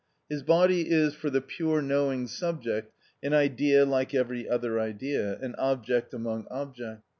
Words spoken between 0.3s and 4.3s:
His body is, for the pure knowing subject, an idea like